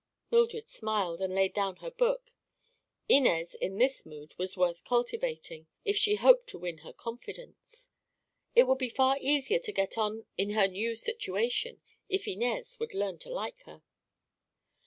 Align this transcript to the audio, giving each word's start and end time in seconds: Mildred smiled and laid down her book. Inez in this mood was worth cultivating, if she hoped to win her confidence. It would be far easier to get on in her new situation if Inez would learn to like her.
Mildred 0.31 0.67
smiled 0.67 1.21
and 1.21 1.31
laid 1.31 1.53
down 1.53 1.75
her 1.75 1.91
book. 1.91 2.31
Inez 3.07 3.53
in 3.53 3.77
this 3.77 4.03
mood 4.03 4.33
was 4.35 4.57
worth 4.57 4.83
cultivating, 4.83 5.67
if 5.85 5.95
she 5.95 6.15
hoped 6.15 6.47
to 6.47 6.57
win 6.57 6.79
her 6.79 6.91
confidence. 6.91 7.91
It 8.55 8.63
would 8.63 8.79
be 8.79 8.89
far 8.89 9.19
easier 9.21 9.59
to 9.59 9.71
get 9.71 9.99
on 9.99 10.25
in 10.39 10.53
her 10.57 10.67
new 10.67 10.95
situation 10.95 11.83
if 12.09 12.27
Inez 12.27 12.79
would 12.79 12.95
learn 12.95 13.19
to 13.19 13.29
like 13.29 13.61
her. 13.65 13.83